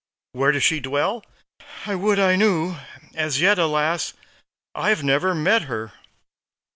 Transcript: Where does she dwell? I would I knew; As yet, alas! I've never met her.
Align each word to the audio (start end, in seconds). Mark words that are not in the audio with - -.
Where 0.31 0.51
does 0.51 0.63
she 0.63 0.79
dwell? 0.79 1.23
I 1.85 1.93
would 1.93 2.17
I 2.17 2.35
knew; 2.35 2.75
As 3.13 3.39
yet, 3.39 3.59
alas! 3.59 4.13
I've 4.73 5.03
never 5.03 5.35
met 5.35 5.61
her. 5.69 5.93